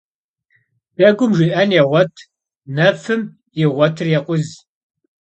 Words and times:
Degum 0.97 1.31
jji'en 1.37 1.69
yêğuet, 1.77 2.15
nefım 2.75 3.21
yiğuetır 3.57 4.07
yêkhuz. 4.13 4.47